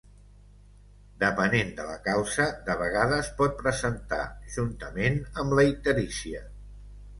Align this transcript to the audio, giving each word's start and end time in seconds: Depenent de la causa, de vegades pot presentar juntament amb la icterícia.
Depenent 1.23 1.69
de 1.79 1.85
la 1.89 1.97
causa, 2.07 2.47
de 2.71 2.77
vegades 2.81 3.29
pot 3.43 3.55
presentar 3.61 4.21
juntament 4.57 5.23
amb 5.45 5.57
la 5.61 5.69
icterícia. 5.75 6.45